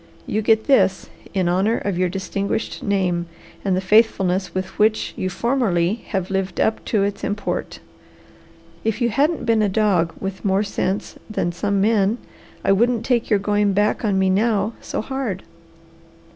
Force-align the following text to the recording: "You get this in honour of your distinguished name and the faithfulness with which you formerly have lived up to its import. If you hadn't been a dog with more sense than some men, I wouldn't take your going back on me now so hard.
"You 0.25 0.41
get 0.41 0.65
this 0.65 1.11
in 1.31 1.47
honour 1.47 1.77
of 1.77 1.95
your 1.95 2.09
distinguished 2.09 2.81
name 2.81 3.27
and 3.63 3.77
the 3.77 3.81
faithfulness 3.81 4.51
with 4.51 4.79
which 4.79 5.13
you 5.15 5.29
formerly 5.29 5.93
have 6.07 6.31
lived 6.31 6.59
up 6.59 6.83
to 6.85 7.03
its 7.03 7.23
import. 7.23 7.77
If 8.83 8.99
you 8.99 9.09
hadn't 9.09 9.45
been 9.45 9.61
a 9.61 9.69
dog 9.69 10.13
with 10.19 10.43
more 10.43 10.63
sense 10.63 11.19
than 11.29 11.51
some 11.51 11.79
men, 11.81 12.17
I 12.65 12.71
wouldn't 12.71 13.05
take 13.05 13.29
your 13.29 13.37
going 13.37 13.73
back 13.73 14.03
on 14.03 14.17
me 14.17 14.31
now 14.31 14.73
so 14.81 15.01
hard. 15.01 15.43